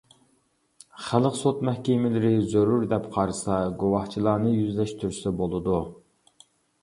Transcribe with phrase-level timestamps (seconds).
[1.07, 5.77] خەلق سوت مەھكىمىلىرى زۆرۈر دەپ قارىسا، گۇۋاھچىلارنى يۈزلەشتۈرسە بولىدۇ.